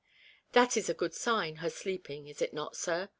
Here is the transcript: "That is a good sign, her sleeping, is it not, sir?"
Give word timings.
"That 0.53 0.77
is 0.77 0.89
a 0.89 0.95
good 0.95 1.13
sign, 1.13 1.57
her 1.57 1.69
sleeping, 1.69 2.25
is 2.27 2.41
it 2.41 2.55
not, 2.55 2.75
sir?" 2.75 3.09